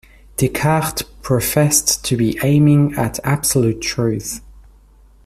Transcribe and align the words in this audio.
Descartes 0.35 1.03
professed 1.21 2.03
to 2.05 2.17
be 2.17 2.39
aiming 2.41 2.95
at 2.95 3.19
absolute 3.23 3.81
Truth. 3.83 4.41